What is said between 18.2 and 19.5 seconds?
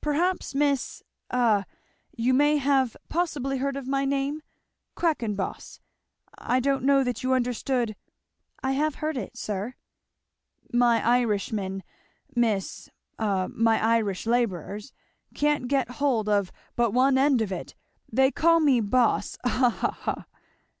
call me Boss